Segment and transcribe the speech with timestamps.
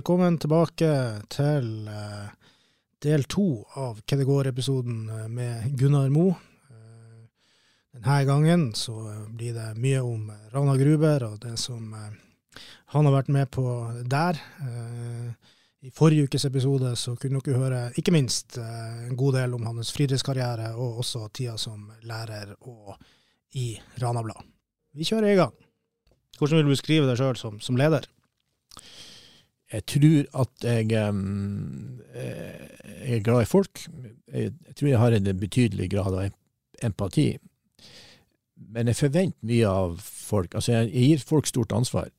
[0.00, 0.90] Velkommen tilbake
[1.28, 2.28] til eh,
[3.04, 6.30] del to av Hva det går-episoden eh, med Gunnar Mo.
[6.72, 7.26] Eh,
[7.92, 8.94] denne gangen så
[9.28, 12.14] blir det mye om Rana Gruber og det som eh,
[12.94, 13.64] han har vært med på
[14.08, 14.40] der.
[14.64, 15.50] Eh,
[15.84, 19.68] I forrige ukes episode så kunne dere høre ikke minst eh, en god del om
[19.68, 22.96] hans friidrettskarriere, og også tida som lærer og
[23.52, 24.48] i Rana Blad.
[24.96, 25.52] Vi kjører i gang.
[26.38, 28.08] Hvordan vil du beskrive deg sjøl som, som leder?
[29.70, 32.30] Jeg tror at jeg, eh,
[33.06, 33.84] jeg er glad i folk.
[34.32, 36.30] Jeg, tror jeg har en betydelig grad av
[36.82, 37.38] empati.
[38.56, 40.54] Men jeg forventer mye av folk.
[40.54, 42.10] Altså, jeg, gir folk stort ansvar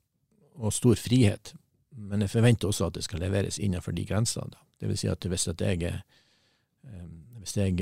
[0.55, 1.53] og stor frihet.
[1.91, 4.55] Men jeg forventer også at det skal leveres innenfor de grensene.
[4.79, 5.91] Det vil si at hvis jeg,
[7.41, 7.75] hvis jeg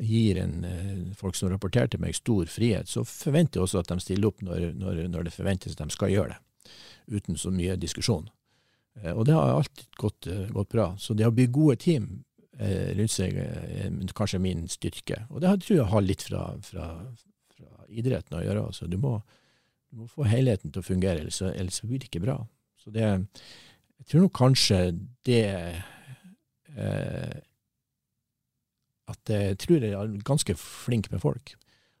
[0.00, 3.92] gir en, eh, folk som rapporterer til meg stor frihet, så forventer jeg også at
[3.92, 6.40] de stiller opp når, når, når det forventes at de skal gjøre det.
[7.14, 8.30] Uten så mye diskusjon.
[9.02, 10.96] Eh, Og det har alltid gått, eh, gått bra.
[10.98, 12.24] Så det å bygge gode team
[12.58, 15.26] eh, rundt seg er kanskje min styrke.
[15.30, 16.88] Og det tror jeg har litt fra, fra,
[17.56, 18.66] fra idretten å gjøre.
[18.68, 19.16] Altså, du, må,
[19.90, 22.38] du må få helheten til å fungere, ellers ellers blir det ikke bra.
[22.78, 23.02] Så det,
[23.98, 24.78] jeg tror nok kanskje
[25.24, 25.42] det
[26.76, 27.40] eh,
[29.10, 31.50] At jeg tror jeg er ganske flink med folk,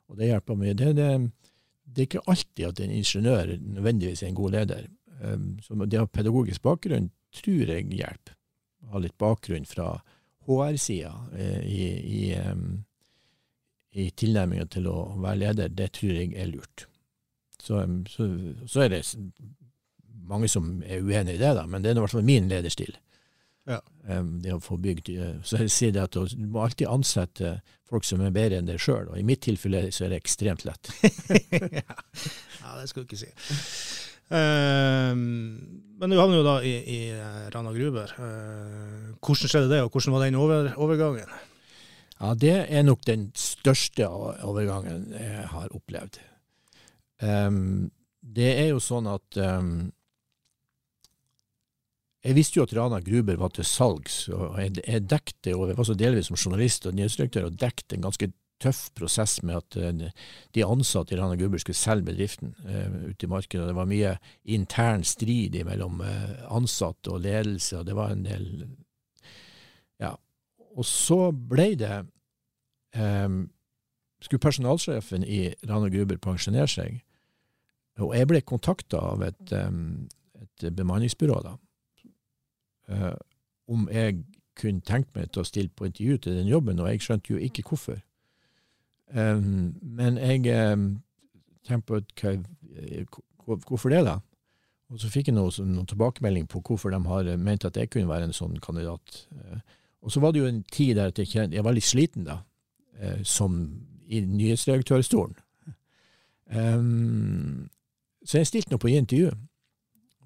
[0.08, 0.72] og det hjelper mye.
[0.72, 1.08] Det, det,
[1.84, 4.86] det er ikke alltid at en ingeniør nødvendigvis er en god leder.
[5.20, 8.36] Um, så det å ha pedagogisk bakgrunn tror jeg hjelper.
[8.92, 9.94] Ha litt bakgrunn fra
[10.44, 11.84] HR-sida eh, i,
[12.18, 12.82] i, um,
[13.96, 16.86] i tilnærminga til å være leder, det tror jeg er lurt.
[17.62, 18.28] Så, um, så,
[18.68, 19.02] så er det
[20.28, 22.94] mange som er uenig i det, da, men det er i hvert fall min lederstil.
[23.68, 23.80] Ja.
[24.44, 27.54] Det å få bygd eh, Så jeg sier det at du må alltid ansette
[27.88, 30.66] folk som er bedre enn deg sjøl, og i mitt tilfelle så er det ekstremt
[30.68, 30.90] lett.
[31.80, 31.96] ja.
[32.60, 33.30] ja, det skal du ikke si.
[34.34, 35.24] Ehm,
[36.00, 38.14] men du havner jo da i, i eh, Rana Gruber.
[38.18, 41.34] Eh, hvordan skjedde det, og hvordan var den over, overgangen?
[42.20, 46.20] Ja, det er nok den største overgangen jeg har opplevd.
[47.22, 47.90] Um,
[48.24, 49.92] det er jo sånn at um,
[52.24, 55.78] Jeg visste jo at Rana Gruber var til salgs, og jeg, jeg dekte og jeg
[55.78, 58.30] var så delvis som journalist og nyhetsdirektør og dekte en ganske
[58.64, 60.26] tøff prosess med at eh,
[60.56, 63.68] de ansatte i Rana Gruber skulle selge bedriften eh, ute i markedet.
[63.68, 64.16] Det var mye
[64.56, 68.48] intern strid mellom eh, ansatte og ledelse, og det var en del
[70.02, 70.14] Ja.
[70.74, 72.00] Og så ble det
[72.98, 73.44] um,
[74.20, 77.02] Skulle personalsjefen i Rana Gruber pensjonere seg,
[78.00, 80.08] og jeg ble kontakta av et, um,
[80.40, 81.58] et bemanningsbyrå, da,
[82.84, 83.16] Uh,
[83.64, 84.18] om jeg
[84.60, 87.40] kunne tenkt meg til å stille på intervju til den jobben, og jeg skjønte jo
[87.40, 88.02] ikke hvorfor.
[89.12, 90.86] Em, men jeg um,
[91.66, 92.24] tenkte på at
[93.44, 94.18] hva, hvorfor det, da?
[94.92, 97.90] Og så fikk jeg noe, noen tilbakemelding på hvorfor de har eh, ment at jeg
[97.92, 99.24] kunne være en sånn kandidat.
[99.34, 99.62] Eh,
[100.04, 102.28] og så var det jo en tid der at jeg, kjente, jeg var litt sliten,
[102.28, 102.42] da,
[103.00, 103.56] eh, som
[104.04, 105.40] i nyhetsdirektørstolen.
[106.54, 107.70] Um,
[108.22, 109.30] så jeg stilte nå på intervju.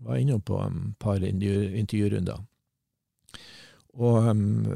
[0.02, 2.42] Var innom på et par intervju, intervjurunder.
[3.98, 4.66] Og, um,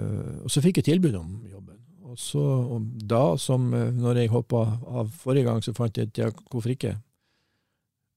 [0.47, 1.83] og så fikk jeg tilbud om jobben.
[2.13, 6.11] Og så, og da, som eh, når jeg hoppa av forrige gang, så fant jeg
[6.13, 6.97] at ja, hvorfor ikke?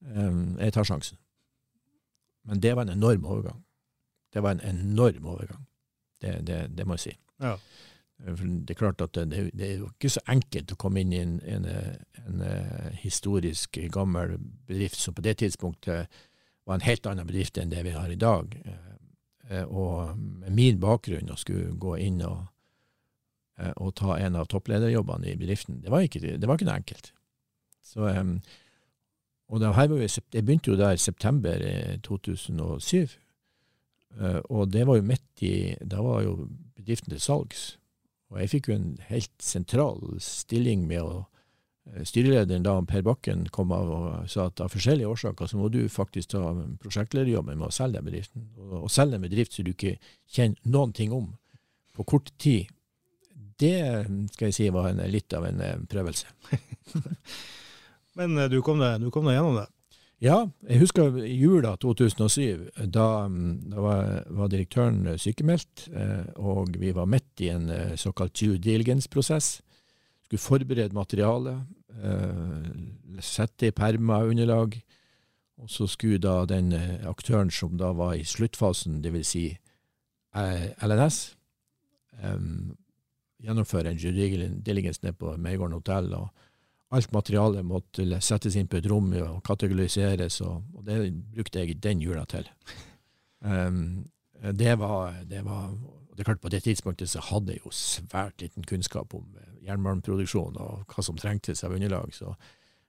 [0.06, 1.18] Um, jeg tar sjansen.
[2.46, 3.62] Men det var en enorm overgang.
[4.32, 5.64] Det var en enorm overgang.
[6.20, 7.14] Det, det, det må jeg si.
[7.42, 7.56] Ja.
[8.18, 11.20] Det er klart at det, det er jo ikke så enkelt å komme inn i
[11.20, 11.66] en, en,
[12.22, 14.38] en, eh, historisk gammel
[14.68, 16.20] bedrift som på det tidspunktet
[16.66, 18.56] var en helt annen bedrift enn det vi har i dag.
[18.64, 18.94] Eh,
[19.50, 22.46] eh, Og med min bakgrunn å skulle gå inn og,
[23.58, 26.80] eh, og ta en av topplederjobbene i bedriften, det var ikke, det var ikke noe
[26.82, 27.12] enkelt.
[27.86, 28.08] Så,
[29.48, 32.96] og det her var i jeg begynte jo der i september eh, 2007,
[34.20, 37.78] eh, og det var jo midt i, da var jo bedriften til salgs.
[38.30, 41.12] Og jeg fikk jo en helt sentral stilling med å
[41.92, 45.70] eh, Styrelederen da, Per Bakken, kom av og sa at av forskjellige årsaker så må
[45.70, 46.42] du faktisk ta
[46.82, 48.48] prosjektlederjobben med å selge den bedriften.
[48.58, 49.94] Og, og selge en bedrift som du ikke
[50.26, 51.36] kjenner noen ting om.
[51.96, 52.66] på kort tid,
[53.60, 53.76] det
[54.34, 56.28] skal jeg si var en, litt av en eh, prøvelse.
[58.18, 59.66] Men eh, du kom deg, du kom deg gjennom det?
[60.24, 62.70] Ja, jeg husker jula 2007.
[62.88, 67.68] Da, da var, var, direktøren sykemeldt, eh, og vi var midt i en
[68.00, 69.58] såkalt due diligence-prosess.
[70.26, 71.60] Skulle forberede materialet,
[73.22, 74.74] sette i permer underlag.
[75.62, 76.74] Og så skulle da den
[77.08, 79.30] aktøren som da var i sluttfasen, dvs.
[79.30, 79.44] Si
[80.84, 81.20] LNS,
[83.42, 86.14] gjennomføre en due diligence nede på Meigården hotell.
[86.14, 86.28] og
[86.94, 91.80] alt materialet måtte settes inn på et rom og kategoriseres, og, og det brukte jeg
[91.82, 92.46] den jula til.
[93.40, 94.06] Um,
[94.62, 95.72] det var, det var
[96.16, 99.66] det er klart På det tidspunktet så hadde jeg jo svært liten kunnskap om eh,
[99.66, 102.14] jernmalmproduksjon og hva som trengtes av underlag.
[102.14, 102.30] så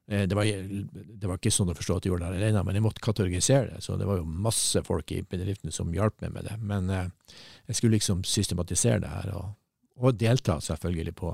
[0.07, 2.79] eh, det var, det var, ikke sånn å forstå at jeg gjorde det alene, men
[2.79, 3.81] jeg måtte kategorisere det.
[3.83, 6.55] Så det var jo masse folk i bedriften som hjalp meg med det.
[6.63, 7.35] Men eh,
[7.67, 9.51] jeg skulle liksom systematisere det her, og,
[9.97, 11.31] og delta selvfølgelig på,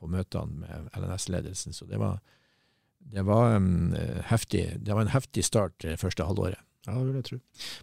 [0.00, 1.74] på møtene med LNS-ledelsen.
[1.76, 2.20] Så det var,
[2.98, 3.94] det var, um,
[4.30, 6.62] heftig, det var en heftig start det første halvåret.
[6.86, 7.40] Ja, det vil jeg tro.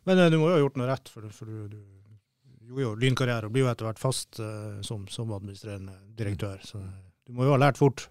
[0.07, 2.93] Men uh, du må jo ha gjort noe rett, for, for du, du gjorde jo
[3.03, 6.63] lynkarriere og blir jo etter hvert fast uh, som, som, administrerende direktør.
[6.63, 6.79] Så
[7.27, 8.07] du må jo ha lært fort.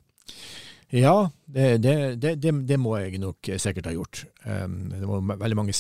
[0.93, 4.27] Ja, det, det, det, det må jeg nok sikkert ha gjort.
[4.45, 5.77] Um, det var veldig mange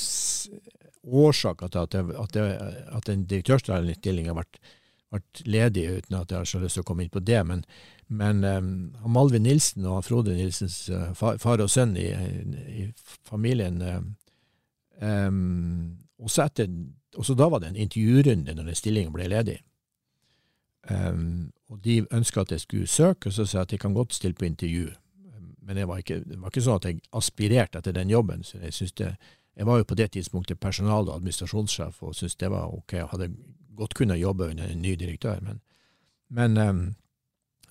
[1.03, 2.39] årsaker til at, at,
[2.97, 4.61] at den direktørstillingen har vært,
[5.13, 7.41] vært ledig, uten at jeg har så lyst til å komme inn på det.
[7.49, 7.65] Men,
[8.09, 8.71] men um,
[9.13, 12.09] Malvin Nilsen og Frode Nilsens uh, far, og sønn i,
[12.73, 12.87] i
[13.29, 14.09] familien um,
[16.23, 16.73] også, etter,
[17.19, 19.61] også da var det en intervjurunde når den stillingen ble ledig.
[20.91, 23.95] Um, og De ønska at jeg skulle søke, og så sa jeg at jeg kan
[23.95, 24.91] godt stille på intervju.
[25.63, 28.43] Men var ikke, det var ikke sånn at jeg aspirerte etter den jobben.
[28.45, 29.15] så Jeg det,
[29.57, 33.09] jeg var jo på det tidspunktet personal- og administrasjonssjef og syntes det var ok, og
[33.09, 33.35] hadde
[33.83, 35.43] godt kunne jobbe under en ny direktør.
[35.45, 35.63] Men,
[36.31, 36.83] men um,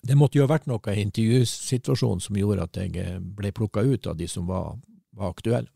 [0.02, 3.84] det måtte jo ha vært noe i intervjusituasjonen som gjorde at jeg eh, ble plukka
[3.86, 4.74] ut av de som var,
[5.14, 5.70] var aktuelle.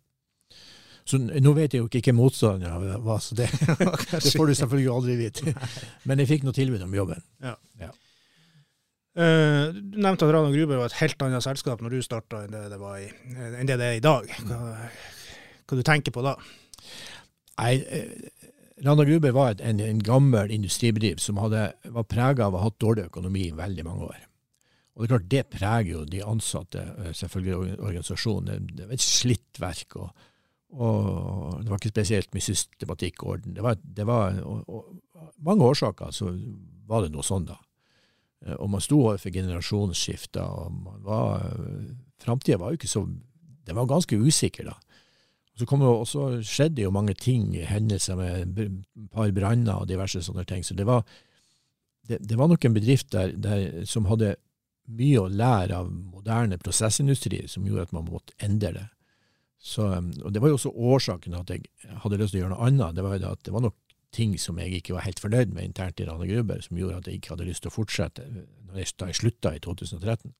[1.06, 3.46] Så nå vet jeg jo ikke hvem motstanderen var, så det,
[4.10, 5.52] det, får du selvfølgelig aldri vite.
[6.02, 7.22] Men jeg fikk noe tilbud om jobben.
[7.44, 7.54] Ja.
[7.78, 7.92] ja.
[9.16, 12.56] Uh, du nevnte at Rana Gruber var et helt annet selskap når du starta enn,
[12.56, 13.06] det det i,
[13.46, 14.26] enn det det er i dag.
[14.50, 14.58] Hva,
[15.62, 16.34] hva du tenker på da?
[17.56, 17.78] Nei,
[18.84, 22.80] Rana Gruber var en, en, gammel industribedrift som hadde, var prega av å ha hatt
[22.82, 24.24] dårlig økonomi i veldig mange år.
[24.96, 28.68] Og Det er klart det preger jo de ansatte, eh, selvfølgelig organisasjonen.
[28.76, 30.26] Det var et slitt verk, og,
[30.76, 33.56] og, det var ikke spesielt mye systematikk og orden.
[33.56, 36.30] Det var, det var og, og, mange årsaker så
[36.88, 37.56] var det noe sånn, da.
[38.44, 41.48] Eh, og man sto overfor generasjonsskifter, og man var
[42.16, 43.02] Framtida var jo ikke så
[43.66, 44.76] Det var ganske usikker, da.
[45.56, 48.74] Så, kom det, og så skjedde jo mange ting, hendelser med et
[49.12, 50.64] par branner og diverse sånne ting.
[50.66, 51.06] Så det var,
[52.08, 54.34] det, det var nok en bedrift der, der, som hadde
[54.86, 58.84] mye å lære av moderne prosessindustri, som gjorde at man måtte endre det.
[59.66, 62.54] Så, og Det var jo også årsaken til at jeg hadde lyst til å gjøre
[62.54, 62.94] noe annet.
[62.94, 63.78] Det var jo at det var nok
[64.14, 67.08] ting som jeg ikke var helt fornøyd med internt i Rane Gruber, som gjorde at
[67.08, 68.26] jeg ikke hadde lyst til å fortsette
[68.76, 70.34] da jeg slutta i 2013.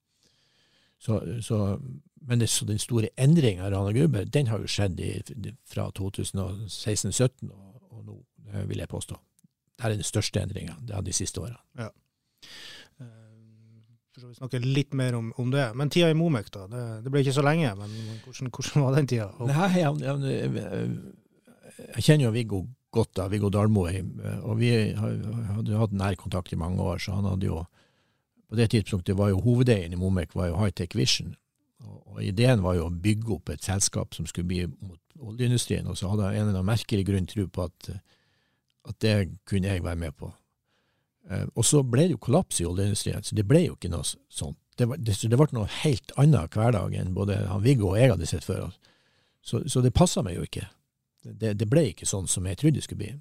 [1.02, 1.58] Så, så
[2.26, 5.12] men det, så den store endringa av Rana Gruber, den har jo skjedd i,
[5.68, 8.16] fra 2016-2017 og, og, nå,
[8.66, 9.18] vil jeg påstå.
[9.76, 11.60] Det er den største endringa de siste årene.
[11.78, 11.90] Ja.
[14.16, 15.66] Vi for snakke litt mer om, om, det.
[15.76, 16.64] Men tida i Momek, da.
[16.72, 17.74] Det, det, ble ikke så lenge.
[17.76, 17.92] Men
[18.24, 19.26] hvordan, hvordan var den tida?
[19.36, 19.50] Og...
[19.50, 20.94] Nei, jeg, jeg,
[21.82, 22.62] jeg, kjenner jo Viggo
[22.96, 24.14] godt, da, Viggo Dalmoheim.
[24.48, 27.66] Og vi hadde hatt nær kontakt i mange år, så han hadde jo
[28.46, 31.32] På det tidspunktet var jo hovedeieren i Momek var jo Hightech Vision.
[31.86, 35.98] Og Ideen var jo å bygge opp et selskap som skulle bli mot oljeindustrien, og
[35.98, 37.90] så hadde jeg en eller annen merkelig grunn tro på at,
[38.88, 39.14] at, det
[39.48, 40.30] kunne jeg være med på.
[41.30, 44.06] Eh, og så ble det jo kollaps i oljeindustrien, så det ble jo ikke noe
[44.06, 44.58] sånt.
[44.76, 48.12] Det, var, det, det ble noe helt annet hverdag enn både han Viggo og jeg
[48.12, 48.74] hadde sett før.
[49.40, 50.66] Så, så, det passa meg jo ikke.
[51.24, 53.14] Det, det, ble ikke sånn som jeg trodde det skulle bli.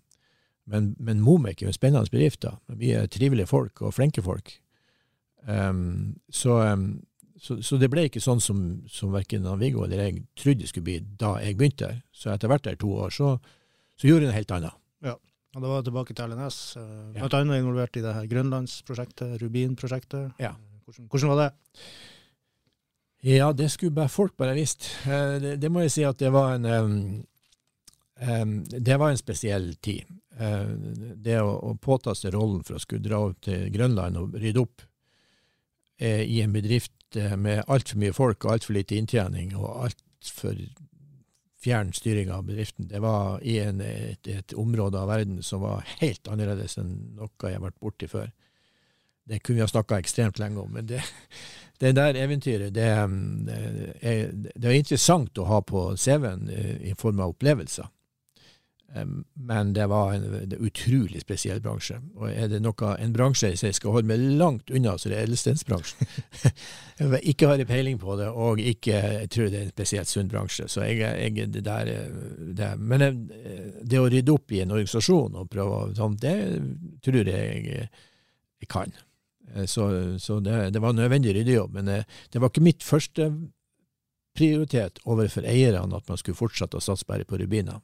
[0.67, 2.41] Men, men Momek er jo en spennende bedrift.
[2.43, 2.57] da.
[2.75, 4.51] Er trivelige folk og flinke folk.
[5.45, 7.05] Um, så um,
[7.45, 10.87] så, så, det ble ikke sånn som, som verken Viggo eller jeg trodde det skulle
[10.87, 12.01] bli da jeg begynte her.
[12.15, 13.35] Så etter hvert der to år, så,
[13.99, 14.79] så gjorde jeg noe helt annet.
[15.05, 15.13] Ja,
[15.53, 16.57] og da var jeg tilbake til LNS.
[16.79, 17.41] Uh, blant ja.
[17.43, 20.41] annet involvert i det her Grønlandsprosjektet, Rubin-prosjektet.
[20.41, 20.55] Ja.
[20.87, 21.77] Hvordan, hvordan, var det?
[23.25, 24.89] Ja, det skulle bare folk bare visst.
[25.05, 26.97] Uh, det, det, må jeg si at det var en um,
[28.25, 30.09] um, Det var en spesiell tid.
[30.35, 34.59] Det å, å påta seg rollen for å skulle dra opp til Grønland og rydde
[34.65, 34.81] opp
[36.03, 36.91] i en bedrift
[37.37, 40.57] med altfor mye folk og altfor lite inntjening og altfor
[41.65, 42.87] fjern styring av bedriften.
[42.87, 47.31] Det var i en, et, et, område av verden som var helt annerledes enn noe
[47.41, 48.29] jeg har vært borti før.
[49.25, 51.01] Det kunne vi ha snakka ekstremt lenge om, men det,
[51.81, 52.89] det der eventyret, det,
[53.47, 53.59] det,
[54.01, 57.89] er, det er interessant å ha på CV-en eh, i form av opplevelser.
[59.33, 61.97] Men det var en, det utrolig spesiell bransje.
[62.15, 65.27] Og er det noe, en bransje jeg skal holde meg langt unna, så det er
[65.27, 66.07] edelstensbransjen.
[67.01, 70.29] jeg ikke har peiling på det, og ikke jeg tror det er en spesielt sunn
[70.31, 70.69] bransje.
[70.71, 71.91] Så jeg, jeg det der,
[72.55, 73.27] det, Men
[73.81, 76.37] det å rydde opp i en organisasjon og prøve sånn, det
[77.03, 78.95] tror jeg jeg kan.
[79.67, 79.89] Så,
[80.23, 81.75] så det, det, var en nødvendig ryddejobb.
[81.75, 81.99] Men det,
[82.31, 83.27] det var ikke mitt første
[84.35, 87.83] prioritet overfor eierne at man skulle fortsette å satse bare på rubiner.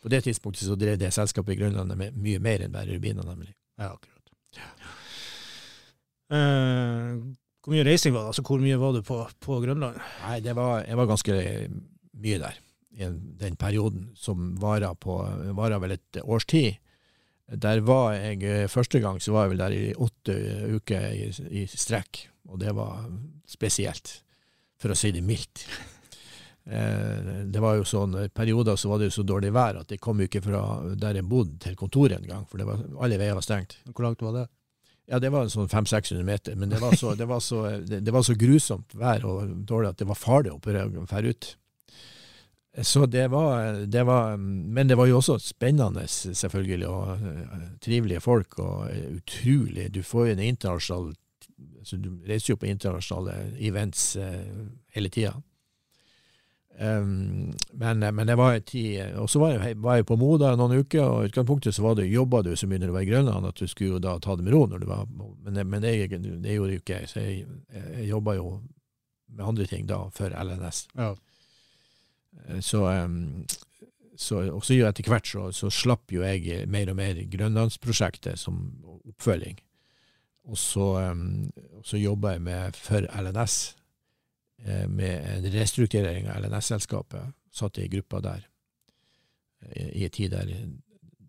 [0.00, 3.26] På det tidspunktet så drev det selskapet i Grønland med mye mer enn bare rubiner,
[3.26, 3.52] nemlig.
[3.80, 4.32] Ja, akkurat.
[4.56, 4.70] Ja.
[6.30, 8.32] Uh, hvor mye reising var det?
[8.32, 9.98] Altså, hvor mye var du på, på Grønland?
[10.24, 11.34] Nei, det var, Jeg var ganske
[12.20, 12.60] mye der
[13.00, 13.08] i
[13.40, 15.20] den perioden, som varer, på,
[15.56, 16.80] varer vel et års tid.
[17.50, 20.34] Der var jeg Første gang så var jeg vel der i åtte
[20.76, 21.30] uker i,
[21.62, 23.06] i strekk, og det var
[23.48, 24.20] spesielt,
[24.80, 25.64] for å si det mildt.
[26.64, 29.90] Eh, det var jo sånn, I perioder så var det jo så dårlig vær at
[29.90, 30.62] jeg kom jo ikke fra
[30.98, 33.78] der jeg bodde til kontoret engang, for var, alle veier var stengt.
[33.90, 34.46] Hvor langt var det?
[35.10, 38.22] Ja, det var sånn 500-600 meter, men det var, så, det, var så, det, var,
[38.22, 41.48] så, grusomt vær og dårlig at det var farlig å dra ut.
[42.86, 48.22] Så det var, det var, Men det var jo også spennende, selvfølgelig, og uh, trivelige
[48.22, 51.10] folk, og uh, utrolig Du får jo en internasjonal
[51.82, 54.14] så Du reiser jo på internasjonale events
[54.94, 55.34] hele tida.
[56.80, 60.54] Um, men, men, det var en tid Og så var jeg, var jeg på Moda
[60.56, 63.04] noen uker, og i utgangspunktet så var det, jobba du så mye når du var
[63.04, 65.58] i Grønland at du skulle jo da ta det med ro når du var Men,
[65.68, 65.92] men det,
[66.40, 67.02] det gjorde jo ikke.
[67.10, 67.44] Så jeg,
[67.74, 68.46] jeg jobba jo
[69.28, 70.86] med andre ting da, for LNS.
[70.96, 71.10] Ja.
[72.46, 73.44] Eh, så, um,
[74.16, 78.62] så og så etter hvert så, så, slapp jo jeg mer og mer Grønlandsprosjektet som
[79.04, 79.60] oppfølging.
[80.48, 81.50] Og så, um,
[81.84, 83.58] så jobba jeg med for LNS
[84.88, 87.32] med en restrukturering av LNS-selskapet.
[87.52, 88.46] Satt i gruppa der
[89.70, 90.50] eh, i en tid der,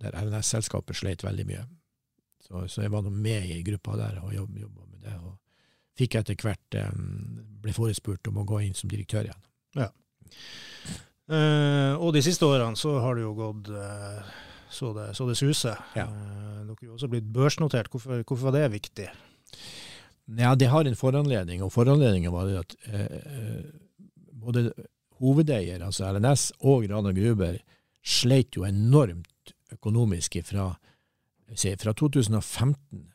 [0.02, 1.64] der LNS-selskapet sleit veldig mye.
[2.42, 5.16] Så, så, jeg var nå med i gruppa der og jobba med det.
[5.26, 5.38] Og
[5.98, 9.44] fikk etter hvert um, ble forespurt om å gå inn som direktør igjen.
[9.78, 9.90] Ja.
[11.32, 14.20] Uh, og de siste årene så har det jo gått uh,
[14.72, 15.80] så, det, så det suser.
[15.98, 16.08] Ja.
[16.10, 17.92] Uh, dere har jo også blitt børsnotert.
[17.94, 19.08] Hvorfor, hvorfor var det viktig?
[20.26, 23.64] Ja, det har en foranledning, og foranledningen var at eh,
[24.32, 24.72] både
[25.22, 27.60] hovedeier, altså LNS, og Rana Gruber
[28.02, 30.72] sleit jo enormt økonomisk fra,
[31.56, 33.12] fra 2015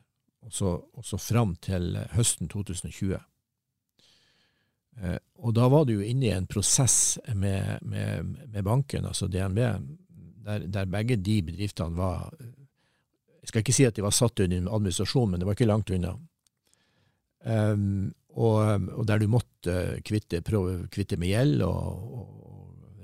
[0.46, 3.18] og så, og så fram til høsten 2020.
[5.02, 9.26] Eh, og da var du jo inne i en prosess med, med, med banken, altså
[9.26, 9.58] DNB,
[10.46, 14.70] der, der, begge de bedriftene var Jeg skal ikke si at de var satt under
[14.74, 16.16] administrasjon, men det var ikke langt unna.
[17.44, 22.32] Um, og, og, der du måtte kvitte, prøve kvitte med gjeld og, og,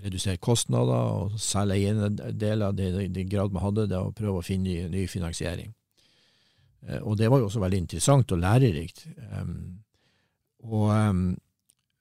[0.02, 4.66] redusere kostnader og selge eiendeler i den grad man hadde det, og prøve å finne
[4.66, 5.70] ny, ny finansiering.
[6.82, 9.04] Uh, og det var jo også veldig interessant og lærerikt.
[9.30, 9.84] Um,
[10.66, 11.22] og um,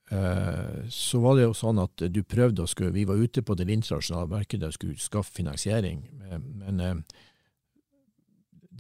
[0.10, 3.54] uh, så var det jo sånn at du prøvde å skulle Vi var ute på
[3.54, 6.02] det internasjonale markedet og skulle skaffe finansiering,
[6.58, 7.22] men uh,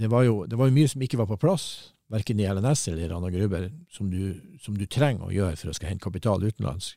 [0.02, 2.88] det var, jo, det var jo mye som ikke var på plass verken i LNS
[2.88, 6.44] eller Rana Gruber, som du, som du, trenger å gjøre for å skal hente kapital
[6.44, 6.96] utenlands.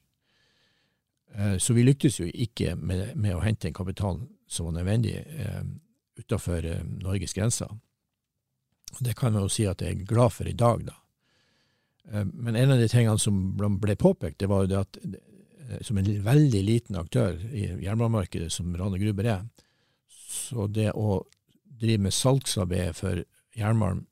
[1.35, 5.17] Eh, så vi lyktes jo ikke med, med, å hente en kapital som var nødvendig
[5.23, 5.63] eh,
[6.19, 7.71] utenfor eh, Norges grenser.
[9.01, 11.01] Det kan man jo si at jeg er glad for i dag, da.
[12.05, 14.99] Men en av de tingene som ble påpekt, det var jo det at
[15.89, 19.47] som en veldig liten aktør i jernbanemarkedet, som Rane Gruber er,
[20.13, 21.23] så det å
[21.81, 23.23] drive med salgsarbeid for
[23.57, 24.05] jernmalm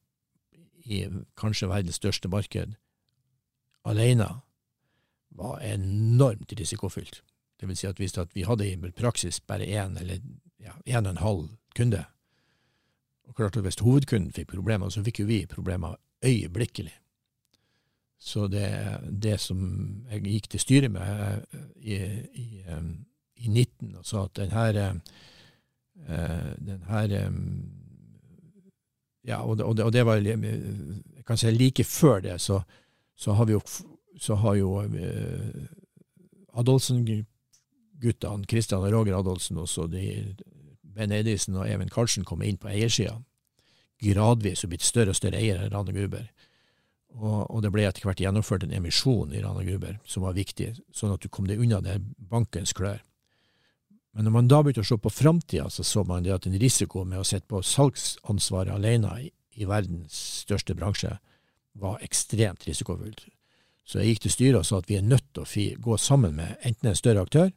[0.84, 1.04] i
[1.38, 2.74] kanskje verdens største marked
[3.84, 4.28] alene
[5.30, 7.22] var enormt risikofylt.
[7.60, 10.18] Det vil si at hvis vi hadde i praksis bare én eller
[10.60, 12.04] ja, en og en halv kunde,
[13.28, 16.92] og klart at hvis hovedkunden fikk problemer, så fikk jo vi problemer øyeblikkelig.
[18.18, 18.68] Så det,
[19.22, 19.58] det som
[20.10, 21.96] jeg gikk til styret med eh, i,
[22.34, 22.62] i,
[23.36, 25.00] i 19 og sa at denne,
[26.08, 27.22] eh, denne
[29.24, 32.60] ja, og det, og det, og det var jeg kan si like før det, så,
[33.16, 33.60] så har jo,
[34.18, 35.66] så har jo eh,
[36.58, 40.34] Adolfsen-guttene, Kristian og Roger Adolfsen, og de,
[40.82, 43.16] Ben Eidisen og Even Karlsen kommet inn på eiersida.
[44.02, 46.26] Gradvis og blitt større og større eiere av Rana Gruber.
[47.12, 50.72] Og, og, det ble etter hvert gjennomført en emisjon i Rana Gruber som var viktig,
[50.96, 53.02] sånn at du kom deg unna det bankens klør.
[54.12, 56.58] Men når man da begynte å se på framtida, så så man det at en
[56.60, 61.14] risiko med å sitte på salgsansvaret alene i, i verdens største bransje
[61.80, 63.24] var ekstremt risikofullt.
[63.84, 66.36] Så jeg gikk til styret og sa at vi er nødt til å gå sammen
[66.36, 67.50] med enten en større aktør,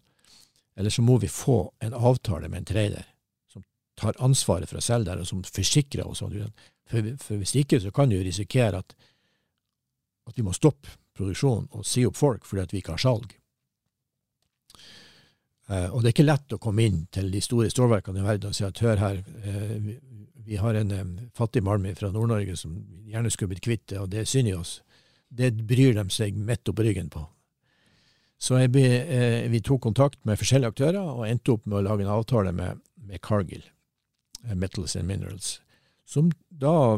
[0.75, 3.05] eller så må vi få en avtale med en trader
[3.51, 3.63] som
[3.99, 6.23] tar ansvaret for å selge der, og som forsikrer oss.
[6.23, 8.95] For, for hvis ikke så kan du risikere at,
[10.27, 13.35] at vi må stoppe produksjonen og si opp folk fordi at vi ikke har salg.
[15.69, 18.51] Eh, og det er ikke lett å komme inn til de store stålverkene i verden
[18.51, 19.93] og si at hør her, eh,
[20.45, 22.75] vi, har en fattig malm fra Nord-Norge som
[23.09, 24.81] gjerne skulle blitt kvitt det, og det er synd i oss.
[25.29, 27.23] Det bryr de seg midt opp ryggen på.
[28.37, 32.05] Så ble, eh, vi tok kontakt med forskjellige aktører og endte opp med å lage
[32.05, 33.63] en avtale med, med Cargill,
[34.53, 35.61] Metals and Minerals,
[36.05, 36.93] som da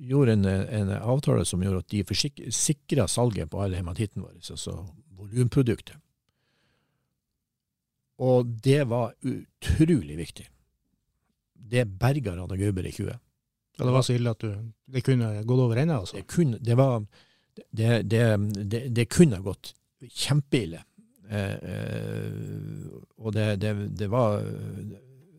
[0.00, 4.86] gjorde en, en avtale som gjorde at de sikra salget på alle hematitten vår, altså
[5.18, 6.00] volumproduktet.
[8.20, 10.46] Og det var utrolig viktig.
[11.70, 13.18] Det berga Rana Gauber i 20.
[13.78, 14.52] Ja, det var så ille at du,
[14.92, 15.96] det kunne gått over ende?
[15.96, 16.18] Altså.
[16.18, 17.00] Det, kunne, det, var,
[17.72, 19.72] det, det, det kunne gått
[20.04, 20.82] kjempeille.
[21.30, 24.42] Eh, eh, og det, var,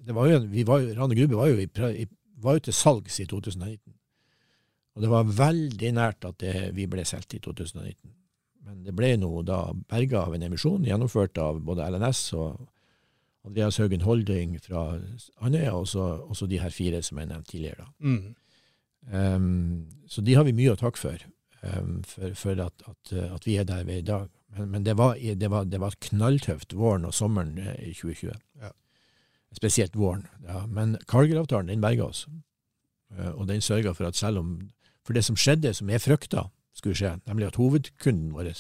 [0.08, 2.08] var jo, vi var, Rane Gruber var jo, i,
[2.42, 3.94] var jo til salgs i 2019.
[4.96, 6.44] Og det var veldig nært at
[6.76, 8.10] vi ble solgt i 2019.
[8.66, 12.60] Men det ble nå da berga av en emisjon gjennomført av både LNS og
[13.46, 15.00] Andreas Haugen Holding fra
[15.42, 17.88] Andøya, og også de her fire som jeg nevnte tidligere.
[18.00, 18.36] Mm.
[19.14, 21.24] Um, så de har vi mye å takke for,
[21.64, 24.30] um, for, for at, at, at, vi er der vi er i dag.
[24.58, 28.38] Men, men det, var, det, var, det, var, knalltøft våren og sommeren eh, i 2020.
[28.62, 28.72] Ja.
[29.58, 30.28] Spesielt våren.
[30.46, 30.66] Ja.
[30.68, 32.28] Men Cargill-avtalen den berga oss.
[33.18, 34.60] Uh, og den sørga for at selv om
[35.02, 36.44] For det som skjedde, som jeg frykta
[36.78, 38.52] skulle skje, nemlig at hovedkunden vår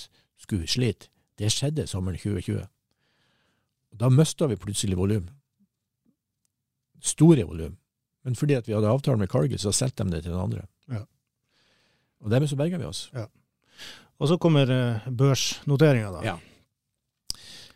[0.41, 2.65] skulle slite, det skjedde sommeren 2020.
[3.99, 5.29] Da mista vi plutselig volum.
[7.01, 7.77] Store volum.
[8.23, 10.65] Men fordi at vi hadde avtale med Cargill, så solgte de det til den andre.
[10.89, 11.03] Ja.
[12.21, 13.09] Og dermed så berga vi oss.
[13.13, 13.25] Ja.
[14.21, 16.21] Og så kommer uh, børsnoteringa, da.
[16.25, 16.37] Ja.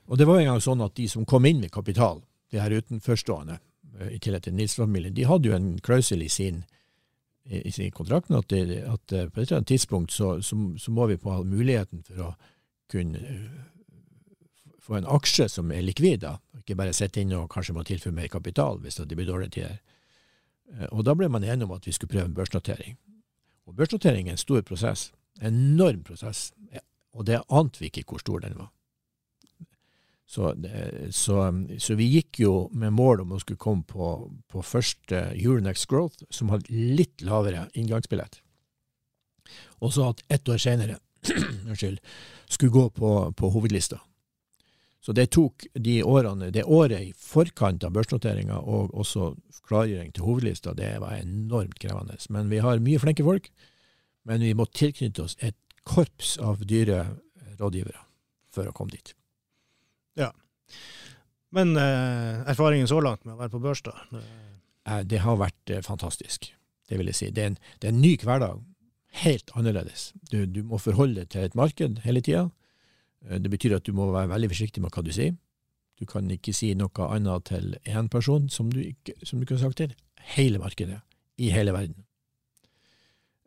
[0.06, 2.22] Og det var en gang sånn at de som kom inn med kapital,
[2.54, 3.58] de her utenforstående,
[3.98, 6.64] uh, i tillegg til Nils-familien, de hadde jo en klausul i sin
[7.46, 10.92] i sin kontrakten at, de, at uh, på et eller annet tidspunkt så, så, så,
[10.92, 12.30] må vi få muligheten for å
[12.90, 13.22] kunne
[14.86, 16.38] få en aksje som er likvid, da.
[16.62, 19.82] Ikke bare sitte inne og kanskje må tilføre mer kapital hvis det blir dårlige tider.
[20.74, 22.98] Eh, og da ble man enige om at vi skulle prøve en børsnotering.
[23.66, 25.12] Og børsnotering er en stor prosess.
[25.42, 26.52] Enorm prosess.
[27.16, 28.72] Og det ante vi ikke hvor stor den var.
[30.26, 30.56] Så,
[31.14, 31.36] så,
[31.78, 36.26] så, vi gikk jo med mål om å skulle komme på, på første Euronex Growth,
[36.34, 38.42] som hadde litt lavere inngangsbillett.
[39.86, 40.98] Og så at ett år senere
[42.50, 44.02] skulle gå på, på hovedlista.
[45.06, 49.36] Så det tok de årene, det året i forkant av børsnoteringa og også
[49.70, 52.18] klargjøring til hovedlista, det var enormt krevende.
[52.34, 53.52] Men vi har mye flinke folk,
[54.26, 57.04] men vi må tilknytte oss et korps av dyre
[57.60, 58.02] rådgivere
[58.56, 59.14] for å komme dit.
[60.18, 60.32] Ja.
[61.54, 63.94] Men eh, erfaringen så langt med å være på børs, da?
[64.18, 66.50] Eh, det har vært eh, fantastisk,
[66.90, 67.30] det vil jeg si.
[67.30, 68.66] Det er en, det er en ny hverdag.
[69.22, 70.10] Helt annerledes.
[70.34, 72.50] Du, du må forholde deg til et marked hele tida.
[73.30, 75.36] Eh, det betyr at du må være veldig forsiktig med hva du sier.
[76.00, 79.62] Du kan ikke si noe annet til én person som du, ikke, som du kunne
[79.62, 79.96] sagt til
[80.36, 81.00] hele markedet
[81.40, 82.04] i hele verden.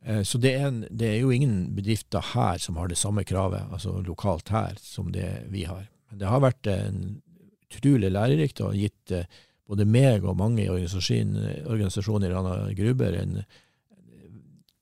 [0.04, 3.24] Eh, så det er, en, det er, jo ingen bedrifter her som har det samme
[3.28, 5.88] kravet, altså lokalt her, som det vi har.
[6.10, 7.22] Men det har vært en
[7.68, 9.28] utrolig lærerikt og gitt eh,
[9.68, 13.42] både meg og mange i organisasjoner i Rana Gruber en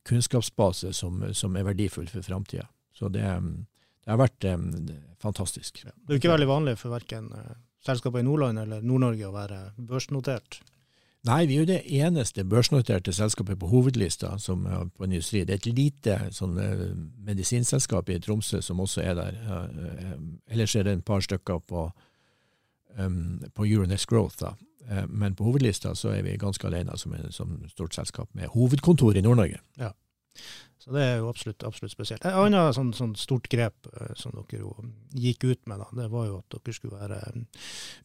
[0.06, 2.68] kunnskapsbase som, som er verdifull for framtida.
[2.94, 3.24] Så det,
[4.06, 4.70] det har vært um,
[5.18, 5.80] fantastisk.
[5.82, 5.90] Ja.
[5.90, 9.34] Det er jo ikke veldig vanlig for verken uh, selskaper i Nordland eller Nord-Norge å
[9.34, 10.60] være børsnotert?
[11.26, 15.42] Nei, vi er jo det eneste børsnoterte selskapet på hovedlista som er på industri.
[15.42, 16.86] Det er et lite sånn, uh,
[17.26, 19.42] medisinselskap i Tromsø som også er der.
[19.42, 20.14] Uh,
[20.54, 21.88] ellers er det et par stykker på,
[22.94, 23.20] um,
[23.58, 24.38] på Euronext Growth.
[24.44, 24.54] da.
[25.10, 29.18] Men på hovedlista så er vi ganske alene som, en, som stort selskap med hovedkontor
[29.18, 29.58] i Nord-Norge.
[29.82, 29.90] Ja.
[30.86, 32.22] Så det er jo absolutt, absolutt spesielt.
[32.22, 34.70] Et annet sånn, sånn, stort grep uh, som dere jo
[35.18, 37.46] gikk ut med, da, det var jo at dere skulle være um,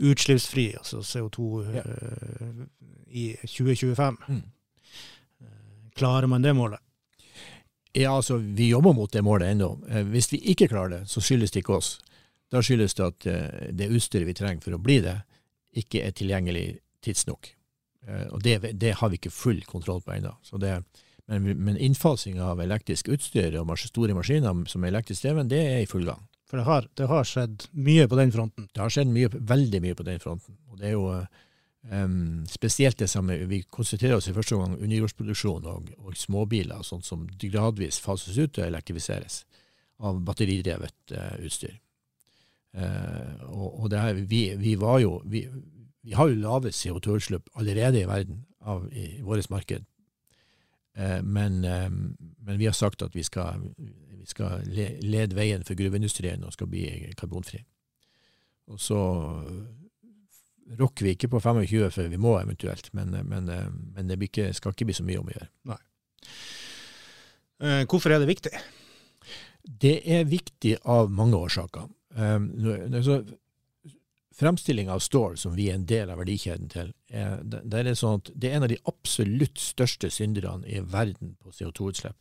[0.10, 2.64] utslippsfri, altså CO2, uh,
[3.14, 4.18] i 2025.
[4.34, 5.52] Mm.
[6.00, 6.82] Klarer man det målet?
[7.94, 9.76] Ja, altså, vi jobber mot det målet ennå.
[10.10, 11.92] Hvis vi ikke klarer det, så skyldes det ikke oss.
[12.50, 13.28] Da skyldes det at
[13.78, 15.18] det utstyret vi trenger for å bli det,
[15.84, 16.66] ikke er tilgjengelig
[17.04, 17.52] tidsnok.
[18.32, 20.32] Og det, det har vi ikke full kontroll på ennå.
[20.48, 20.78] Så det,
[21.40, 25.80] men, men innfasing av elektrisk utstyr og store maskiner som er elektrisk dreven, det er
[25.84, 26.26] i full gang.
[26.52, 28.68] For det har, det har skjedd mye på den fronten.
[28.76, 30.58] Det har skjedd mye, veldig mye på den fronten.
[30.68, 31.06] Og det er jo
[31.88, 37.06] um, spesielt det som vi konsentrerer oss i første gang underjordsproduksjon og, og småbiler, sånn
[37.08, 39.46] som gradvis fases ut og elektrifiseres
[40.04, 41.78] av batteridrevet uh, utstyr.
[42.76, 45.46] Uh, og, og her, vi, vi, var jo vi,
[46.04, 49.88] vi har jo lave CO2-utslipp allerede i verden av, i, i vårt marked.
[50.98, 56.44] Uh, men, men, vi har sagt at vi skal, vi skal lede veien for gruveindustrien
[56.44, 56.86] og skal bli
[57.18, 57.64] karbonfri.
[58.72, 59.00] Og så
[60.80, 63.50] rokker vi ikke på 25 før vi må eventuelt, men, men,
[63.96, 65.50] men det ikke, skal ikke bli så mye om å gjøre.
[65.72, 65.80] Nei.
[67.62, 68.54] Eh, hvorfor er det viktig?
[69.62, 71.90] Det er viktig av mange årsaker.
[74.32, 77.94] Um, Fremstilling av stål, som vi er en del av verdikjeden til, er, det, er
[77.94, 82.16] sånn det er en av de absolutt største synderne i verden på CO2-utslipp.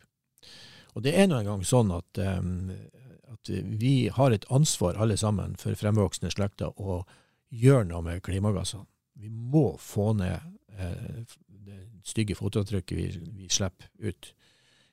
[0.94, 2.72] Og det er nå engang sånn at, um,
[3.30, 7.04] at, vi har et ansvar alle sammen for fremvoksende slekter å
[7.50, 8.88] gjøre noe med klimagassene.
[9.20, 10.40] Vi må få ned
[10.78, 14.30] eh, det stygge fotavtrykket vi, vi, slipper ut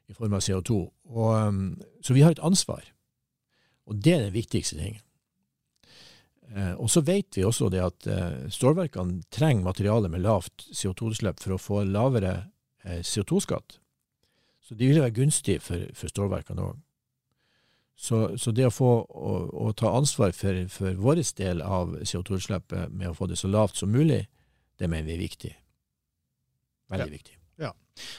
[0.07, 0.79] i form av CO2.
[1.09, 2.85] Og, um, så vi har et ansvar.
[3.87, 5.01] Og det er den viktigste tingen.
[6.55, 11.41] Eh, og så vet vi også det at eh, stålverkene trenger materiale med lavt CO2-utslipp
[11.43, 12.33] for å få lavere
[12.85, 13.79] eh, CO2-skatt.
[14.63, 16.83] Så det vil være gunstig for, for stålverkene òg.
[17.97, 19.31] Så, så, det å få å,
[19.67, 23.79] å ta ansvar for, for vår del av CO2-utslippet med å få det så lavt
[23.79, 24.27] som mulig,
[24.77, 25.53] det mener vi er viktig.
[26.93, 27.15] Veldig ja.
[27.15, 27.37] viktig.
[27.57, 27.71] Ja.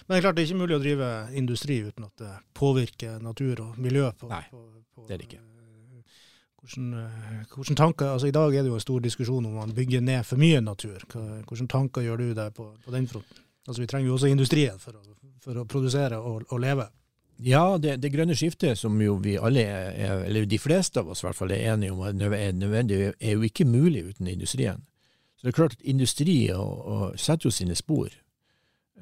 [0.07, 3.23] Men det er klart det er ikke mulig å drive industri uten at det påvirker
[3.23, 4.11] natur og miljø.
[4.19, 4.65] På, Nei, på,
[4.97, 5.45] på, det er det ikke.
[6.59, 7.11] Hvordan,
[7.55, 10.25] hvordan, tanker, altså I dag er det jo en stor diskusjon om man bygger ned
[10.27, 11.05] for mye natur.
[11.13, 13.45] Hvilke tanker gjør du deg på, på den fronten?
[13.69, 15.03] Altså Vi trenger jo også industrien for å
[15.49, 16.89] for å produsere og, og leve.
[17.47, 21.23] Ja, det, det, grønne skiftet, som jo vi alle er, eller de fleste av oss
[21.23, 24.83] i hvert fall er enige om er nødvendig, er jo ikke mulig uten industrien.
[25.39, 28.11] Så det er klart at industri og, og setter jo sine spor.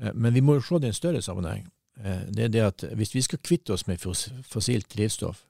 [0.02, 1.64] Eh, men vi må jo se det i en større sammenheng.
[1.96, 5.46] Eh, det er det at hvis vi skal kvitte oss med fossilt drivstoff,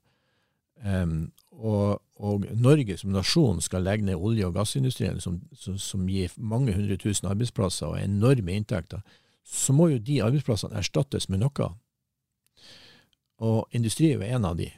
[0.87, 6.09] um, og, og, Norge som nasjon skal legge ned olje- og gassindustrien, som, som, som
[6.09, 9.05] gir mange hundre tusen arbeidsplasser og enorme inntekter,
[9.47, 11.71] så må jo de arbeidsplassene erstattes med noe.
[13.47, 14.69] Og industri er jo en av de.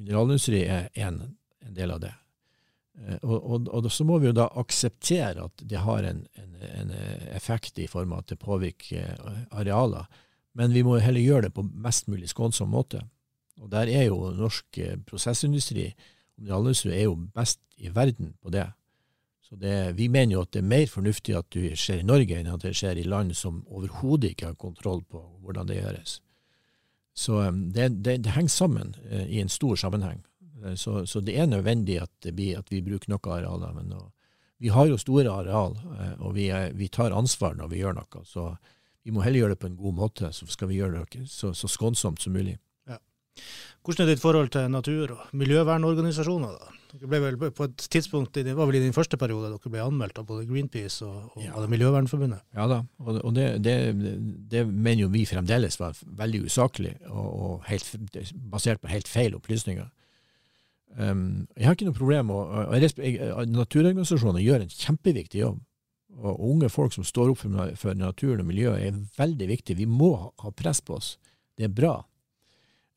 [0.00, 1.20] Mineralindustri er en,
[1.60, 2.14] en del av det.
[2.98, 6.58] Eh, og, og, og, så må vi jo da akseptere at det har en, en,
[6.70, 6.92] en,
[7.36, 10.08] effekt i form av at det påvirker eh, arealer.
[10.58, 13.04] Men vi må heller gjøre det på mest mulig skånsom måte.
[13.60, 15.90] Og der er jo norsk eh, prosessindustri
[16.40, 18.66] mineralindustri er jo best i verden på det.
[19.40, 22.38] Så det, Vi mener jo at det er mer fornuftig at det skjer i Norge,
[22.38, 26.20] enn at det skjer i land som overhodet ikke har kontroll på hvordan det gjøres.
[27.14, 30.24] Så um, det, det, det henger sammen uh, i en stor sammenheng.
[30.76, 33.72] Så, så, det er nødvendig at, blir, at vi bruker noe arealer.
[33.72, 34.10] Men og,
[34.60, 35.72] vi har jo store areal,
[36.20, 38.24] og vi, er, vi, tar ansvar når vi gjør noe.
[38.28, 38.44] Så
[39.02, 41.54] vi må heller gjøre det på en god måte, så skal vi gjøre det så,
[41.56, 42.58] så skånsomt som mulig.
[43.80, 46.58] Hvordan er ditt forhold til natur- og miljøvernorganisasjoner?
[46.58, 46.76] da?
[46.90, 49.80] Dere ble vel på et tidspunkt, Det var vel i din første periode dere ble
[49.80, 51.66] anmeldt av både Greenpeace og, og ja.
[51.70, 52.42] Miljøvernforbundet?
[52.56, 53.76] Ja da, og, og det, det,
[54.50, 57.94] det, mener jo vi fremdeles var veldig usaklig og, og helt,
[58.50, 59.88] basert på helt feil opplysninger.
[60.98, 62.74] Um, jeg har ikke noe problem og,
[63.46, 65.60] Naturorganisasjoner gjør en kjempeviktig jobb.
[66.20, 69.76] Og unge folk som står opp for, for naturen og miljøet, er veldig viktig.
[69.78, 70.10] Vi må
[70.42, 71.14] ha press på oss.
[71.54, 72.00] Det er bra.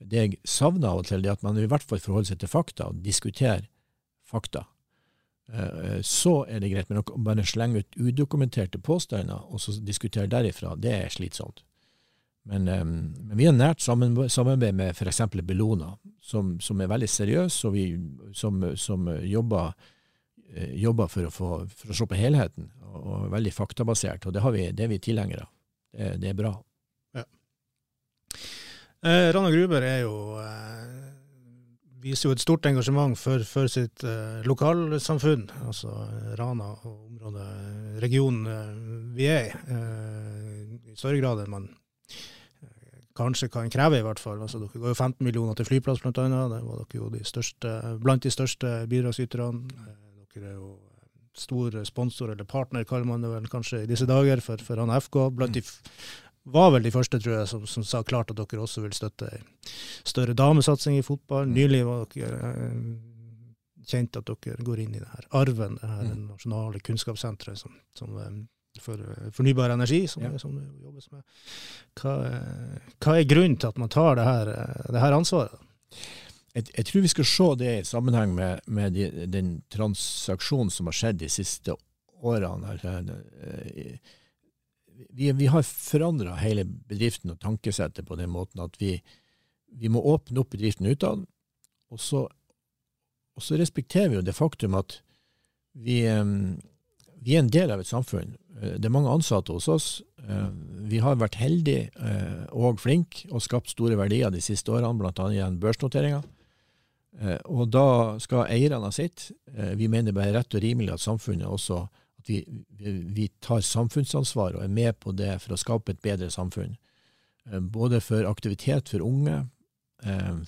[0.09, 2.51] Det jeg savner av og til, er at man i hvert fall forholder seg til
[2.51, 3.67] fakta og diskuterer
[4.27, 4.65] fakta.
[5.53, 10.31] Eh, så er det greit, men å bare slenge ut udokumenterte påstander og så diskutere
[10.31, 11.63] derifra, det er slitsomt.
[12.43, 15.21] Men, eh, men vi har nært samarbeid med f.eks.
[15.43, 17.87] Bellona, som, som, er veldig seriøs, og vi,
[18.35, 19.73] som, som jobber,
[20.53, 24.27] eh, jobber for, å få, for, å se på helheten, og, og veldig faktabasert.
[24.27, 25.51] Og det, vi, det er vi tilhengere av.
[25.93, 26.55] Det, det, er bra.
[29.03, 30.73] Eh, Rana Gruber er jo eh,
[32.03, 35.91] viser jo et stort engasjement for, for sitt eh, lokalsamfunn, altså
[36.39, 37.47] Rana og området,
[38.03, 38.69] regionen eh,
[39.17, 39.51] vi er i.
[39.75, 44.39] Eh, I større grad enn man eh, kanskje kan kreve, i hvert fall.
[44.43, 46.55] Altså, dere ga jo 15 millioner til flyplass, annet.
[46.55, 49.67] Det var dere jo de største, blant de største bidragsyterne.
[49.83, 50.73] Eh, dere er jo
[51.35, 54.93] stor sponsor, eller partner, kaller man det vel kanskje i disse dager, for, for han
[55.01, 55.17] FK.
[55.33, 55.63] Blant de
[56.43, 59.29] var vel de første, tror jeg, som, som, sa klart at dere også vil støtte
[60.03, 61.47] større damesatsing i fotball.
[61.47, 61.53] Mm.
[61.55, 62.79] Nylig var dere eh,
[63.87, 66.25] kjent at dere går inn i det her arven, det her mm.
[66.33, 70.33] nasjonale kunnskapssenteret som, som, eh, for eh, fornybar energi, som, ja.
[70.41, 71.23] som det jobbes med.
[72.01, 72.17] Hva,
[72.97, 74.53] hva, er grunnen til at man tar det her,
[74.91, 75.63] det her ansvaret?
[76.53, 80.89] jeg, jeg, tror vi skal se det i sammenheng med, med de, den transaksjonen som
[80.89, 81.75] har skjedd de siste
[82.23, 82.75] årene.
[82.83, 83.95] Eh,
[85.09, 88.97] vi, vi har forandra hele bedriften og tankesettet på den måten at vi,
[89.67, 91.25] vi må åpne opp bedriften utad.
[91.93, 92.25] Og så,
[93.33, 94.99] og så respekterer vi jo det faktum at
[95.73, 96.23] vi, eh,
[97.19, 98.35] vi, er en del av et samfunn.
[98.61, 99.89] Eh, det er mange ansatte hos oss.
[100.23, 101.89] Vi har vært heldige
[102.55, 105.25] og flinke og skapt store verdier de siste årene, bl.a.
[105.35, 106.23] gjennom børsnoteringer.
[107.21, 109.29] Eh, og da skal eierne sitt.
[109.53, 111.85] Eh, vi mener er rett og rimelig at samfunnet også
[112.23, 112.39] at vi,
[113.15, 116.77] vi, tar samfunnsansvar og er med på det for å skape et bedre samfunn.
[117.51, 119.43] Eh, både for aktivitet for unge,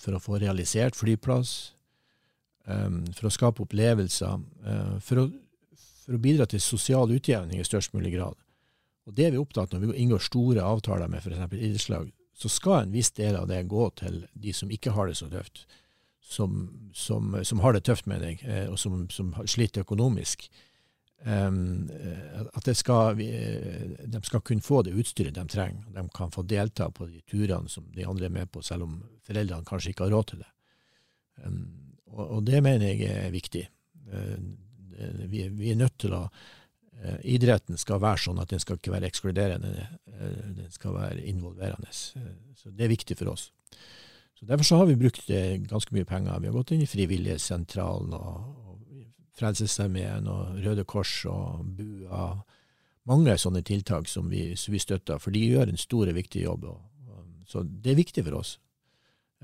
[0.04, 1.52] for å få realisert flyplass,
[2.66, 4.42] for å skape opplevelser,
[5.00, 5.24] for å,
[6.02, 8.36] for å bidra til sosial utjevning i størst mulig grad.
[9.08, 11.56] Og Det er vi opptatt når vi inngår store avtaler med f.eks.
[11.56, 15.16] idrettslag, så skal en viss del av det gå til de som ikke har det
[15.22, 15.64] så tøft
[16.26, 20.48] som, som, som, har det tøft deg, eh, og som, som sliter økonomisk,
[21.26, 25.88] at skal, de skal kunne få det utstyret de trenger.
[25.96, 29.00] De kan få delta på de turene som de andre er med på, selv om
[29.26, 30.52] foreldrene kanskje ikke har råd til det.
[31.46, 31.64] Um,
[32.16, 33.66] og, det mener jeg er viktig.
[34.06, 34.38] Uh,
[35.26, 36.28] vi, er nødt til å
[37.28, 39.84] Idretten skal være sånn at den skal ikke være ekskluderende,
[40.56, 41.92] den skal være involverende.
[41.92, 43.50] så det er viktig for oss.
[44.40, 46.40] Så Derfor så har vi brukt eh, ganske mye penger.
[46.40, 48.65] Vi har gått inn i Frivillighetssentralen og
[49.36, 52.28] Frelsesarmeen og Røde Kors og BUA.
[53.10, 56.46] Mange sånne tiltak som vi, som vi støtter, for de gjør en stor og viktig
[56.46, 56.70] jobb.
[57.46, 58.56] Så det er viktig for oss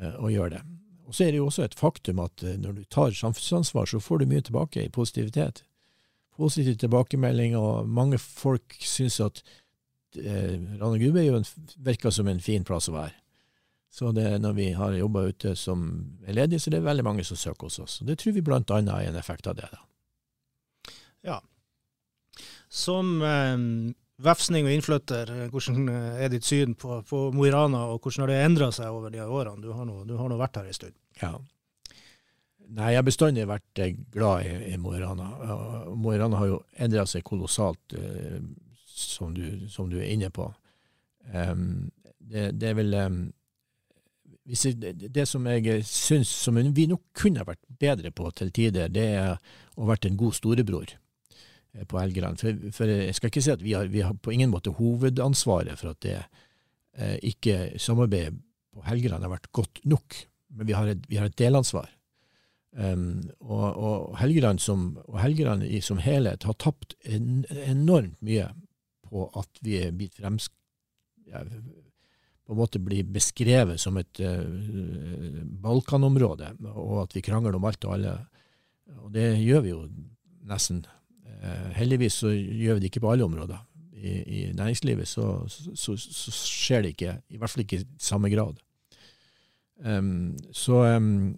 [0.01, 0.61] eh, å gjøre det.
[1.05, 4.01] Og så er det jo også et faktum at eh, når du tar samfunnsansvar, så
[4.01, 5.63] får du mye tilbake i positivitet.
[6.39, 9.43] Positiv tilbakemelding, og mange folk syns at
[10.17, 11.43] eh, Rana Gubbe
[11.77, 13.20] virker som en fin plass å være.
[13.91, 15.81] Så det, når vi har jobba ute som
[16.23, 17.97] er ledige, så det er veldig mange som søker hos oss.
[18.07, 18.61] Det tror vi bl.a.
[18.63, 19.67] er en effekt av det.
[19.71, 19.81] da.
[21.27, 21.41] Ja.
[22.71, 23.57] Som eh,
[24.23, 27.99] vefsning og innflytter, eh, hvordan eh, er ditt syn på, på Mo i Rana, og
[27.99, 29.59] hvordan har det endra seg over de årene?
[29.63, 30.95] Du har, nå, du har nå vært her en stund.
[31.21, 31.35] Ja.
[32.71, 35.27] Nei, jeg har bestandig vært eh, glad i, i Mo i Rana.
[35.91, 38.39] Mo i Rana har jo endra seg kolossalt, eh,
[38.87, 40.47] som, du, som, du, er inne på.
[41.33, 43.19] Um, det, det, er vel um,
[44.51, 49.37] det som jeg syns som vi nok kunne vært bedre på til tider, det er
[49.77, 52.41] å vært en god storebror eh, på Helgeland.
[52.41, 55.79] For, for, jeg skal ikke si at vi har, vi har, på ingen måte hovedansvaret
[55.79, 58.35] for at det eh, ikke samarbeidet
[58.71, 60.19] på Helgeland har vært godt nok,
[60.55, 61.89] men vi har et, vi har et delansvar.
[62.71, 68.45] Um, og, og, Helgeland som, og Helgeland i, som helhet har tapt en, enormt mye
[69.03, 70.47] på at vi er blitt frems,
[71.27, 71.43] ja,
[72.51, 74.43] på en måte blir beskrevet som et uh,
[75.63, 78.15] Balkanområde, og at vi krangler om alt og alle.
[79.05, 79.85] Og det gjør vi jo
[80.49, 80.81] nesten.
[81.39, 83.61] Uh, heldigvis så gjør vi det ikke på alle områder.
[84.01, 88.33] I, i næringslivet så, så, så, skjer det ikke, i hvert fall ikke i samme
[88.33, 88.59] grad.
[89.79, 91.37] Um, så, um,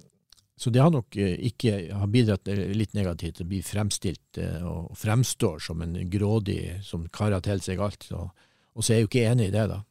[0.57, 4.97] så, det har nok ikke har bidratt litt negativt til å bli fremstilt uh, og
[4.97, 8.09] fremstår som en grådig som karer til seg alt.
[8.17, 8.31] Og,
[8.73, 9.83] og så er jeg jo ikke enig i det, da.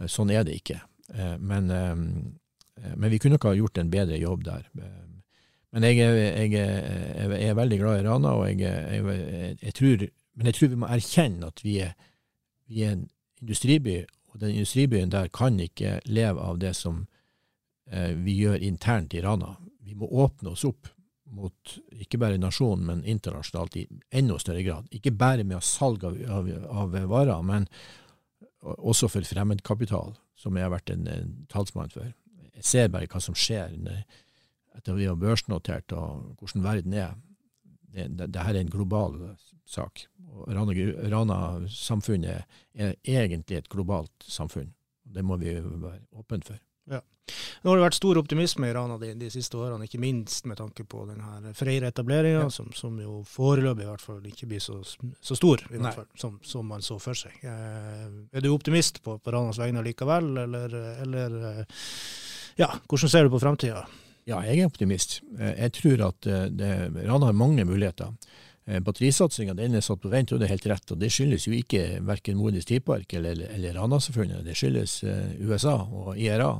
[0.00, 0.80] Eh, sånn er det ikke.
[1.14, 4.68] Eh, men, eh, men vi kunne nok ha gjort en bedre jobb der.
[5.70, 8.62] Men jeg, jeg, jeg er veldig glad i Rana, og
[9.76, 10.00] tror,
[10.34, 11.92] men jeg tror vi må erkjenne at vi er,
[12.66, 13.04] vi er en
[13.38, 14.00] industriby,
[14.32, 17.04] og den industribyen der kan ikke leve av det som
[17.86, 19.52] vi gjør internt i Rana.
[19.86, 20.90] Vi må åpne oss opp
[21.30, 24.90] mot ikke bare nasjonen, men internasjonalt i enda større grad.
[24.90, 27.70] Ikke bare med salg av, av, av varer, men
[28.60, 32.10] også for fremmedkapital, som jeg har vært en, en talsmann for.
[32.56, 33.72] Jeg ser bare hva som skjer
[34.76, 37.14] etter vi har børsnotert, og hvordan verden er.
[37.90, 39.16] Det, det, er en global
[39.66, 40.04] sak.
[40.46, 42.44] Rana-samfunnet Rana
[42.78, 44.70] er egentlig et globalt samfunn.
[45.02, 46.60] Det må vi være åpne for.
[46.90, 47.00] Ja.
[47.62, 50.58] Nå har det vært stor optimisme i Rana de, de siste årene, ikke minst med
[50.60, 52.50] tanke på denne Freyre-etableringa, ja.
[52.52, 56.10] som, som, jo foreløpig i hvert fall ikke blir så, så stor i hvert fall,
[56.18, 57.36] som, som, man så for seg.
[57.44, 60.76] Eh, er du optimist på, på Ranas vegne likevel, eller,
[61.06, 61.80] eller eh,
[62.60, 63.84] ja, hvordan ser du på framtida?
[64.28, 65.20] Ja, jeg er optimist.
[65.38, 66.70] Eh, jeg tror at eh, det,
[67.04, 68.14] Rana har mange muligheter.
[68.70, 70.92] Batterisatsinga er satt på vent, og det er helt rett.
[70.92, 74.44] og Det skyldes jo ikke verken Modis Tidpark eller, eller Rana, selvfølgelig.
[74.46, 74.92] Det skyldes
[75.42, 76.52] USA og IRA.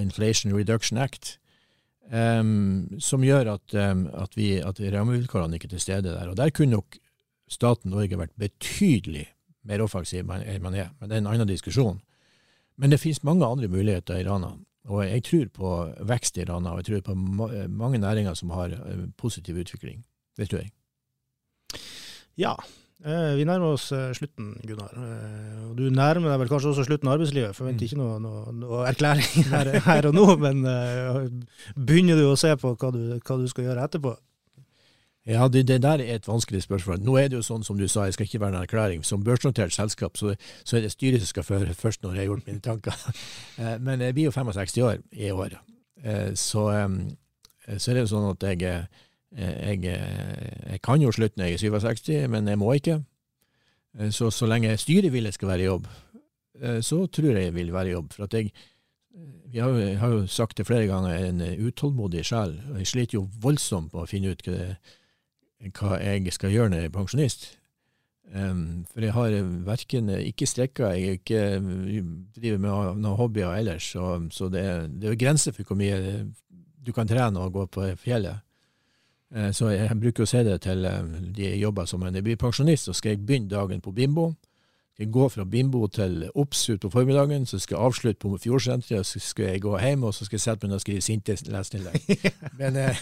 [0.00, 1.38] Inflation Reduction Act,
[2.10, 6.28] um, som gjør at, um, at, vi, at rammevilkårene ikke er til stede der.
[6.28, 6.98] Og Der kunne nok
[7.48, 9.28] staten Norge vært betydelig
[9.64, 12.00] mer offensiv enn man er, men det er en annen diskusjon.
[12.76, 14.54] Men det finnes mange andre muligheter i Rana.
[14.90, 15.74] Og jeg tror på
[16.10, 18.74] vekst i Rana, og jeg tror på ma mange næringer som har
[19.16, 20.02] positiv utvikling.
[20.36, 20.72] Det tror jeg.
[22.36, 22.54] Ja.
[23.04, 24.92] Eh, vi nærmer oss eh, slutten, Gunnar.
[24.96, 27.52] Eh, du nærmer deg vel kanskje også slutten av arbeidslivet.
[27.56, 27.88] Forventer Mm.
[27.90, 30.62] ikke noe, noe, noe erklæring her, her og nå, men
[31.76, 34.14] begynner du å se på hva du, hva du skal gjøre etterpå?
[35.28, 36.98] Ja, det, det der er et vanskelig spørsmål.
[37.04, 39.04] Nå er det jo sånn som du sa, jeg skal ikke være en erklæring.
[39.04, 42.30] Som børsnotert selskap så, så er det styret som skal føre først når jeg har
[42.32, 42.98] gjort mine tanker.
[43.86, 45.56] Men jeg blir jo 65 år i år.
[46.36, 48.76] Så, så er det jo sånn at jeg,
[49.36, 53.00] jeg, jeg kan jo slutte når jeg er 67, men jeg må ikke.
[53.98, 55.88] Eh, Så, så lenge styret vil jeg skal være i jobb,
[56.60, 58.12] eh, så tror jeg jeg vil være i jobb.
[58.12, 58.52] For at jeg,
[59.54, 62.56] har jo, jeg har jo sagt det flere ganger, jeg er en utålmodig sjel.
[62.78, 66.96] Jeg sliter jo voldsomt på å finne ut hva, jeg skal gjøre når jeg er
[66.98, 67.46] pensjonist.
[68.34, 69.34] For jeg har
[69.66, 72.00] verken ikke strekka, jeg ikke eh,
[72.34, 76.24] driver med noen hobbyer ellers, så, det, det er jo grenser for hvor mye
[76.84, 78.43] du kan trene og gå på fjellet.
[79.34, 81.02] Eh, Så jeg, bruker å si det til eh,
[81.36, 84.34] de jeg jobber som en pensjonist, så skal jeg begynne dagen på Bimbo.
[84.98, 89.18] Jeg gå fra Bimbo til Obs utpå formiddagen, så skal jeg avslutte på Fjordsenteret, så
[89.18, 92.30] skal jeg gå hjem, og så skal jeg sette meg ned og skrive sinte leserinnlegg.
[92.60, 93.00] Men eh,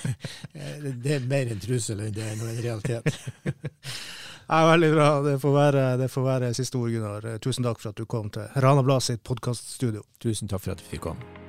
[0.54, 3.12] eh, det er mer en trussel enn det er noen en realitet.
[4.52, 5.06] Ja, veldig bra.
[5.24, 7.28] Det får, være, det får være siste ord, Gunnar.
[7.40, 10.02] Tusen takk for at du kom til Rana Blad sitt podkaststudio.
[10.20, 11.41] Tusen takk for at du fikk komme.